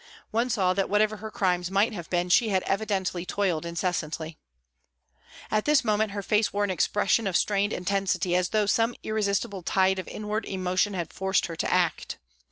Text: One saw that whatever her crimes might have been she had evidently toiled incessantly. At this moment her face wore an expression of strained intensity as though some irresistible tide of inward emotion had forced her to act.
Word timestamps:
One 0.31 0.49
saw 0.49 0.73
that 0.73 0.89
whatever 0.89 1.17
her 1.17 1.29
crimes 1.29 1.69
might 1.69 1.93
have 1.93 2.09
been 2.09 2.29
she 2.29 2.49
had 2.49 2.63
evidently 2.63 3.23
toiled 3.23 3.67
incessantly. 3.67 4.39
At 5.51 5.65
this 5.65 5.83
moment 5.83 6.13
her 6.13 6.23
face 6.23 6.51
wore 6.51 6.63
an 6.63 6.71
expression 6.71 7.27
of 7.27 7.37
strained 7.37 7.71
intensity 7.71 8.35
as 8.35 8.49
though 8.49 8.65
some 8.65 8.95
irresistible 9.03 9.61
tide 9.61 9.99
of 9.99 10.07
inward 10.07 10.45
emotion 10.47 10.95
had 10.95 11.13
forced 11.13 11.45
her 11.45 11.55
to 11.55 11.71
act. 11.71 12.17